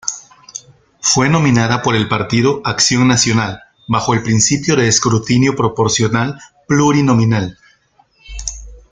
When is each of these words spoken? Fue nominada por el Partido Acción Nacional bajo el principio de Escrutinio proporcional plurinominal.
Fue 0.99 1.29
nominada 1.29 1.83
por 1.83 1.95
el 1.95 2.09
Partido 2.09 2.63
Acción 2.65 3.07
Nacional 3.07 3.61
bajo 3.87 4.15
el 4.15 4.23
principio 4.23 4.75
de 4.75 4.87
Escrutinio 4.87 5.55
proporcional 5.55 6.39
plurinominal. 6.67 7.59